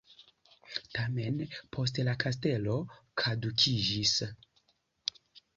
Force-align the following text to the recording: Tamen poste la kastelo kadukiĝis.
Tamen 0.97 1.43
poste 1.77 2.05
la 2.09 2.15
kastelo 2.25 2.79
kadukiĝis. 3.23 4.19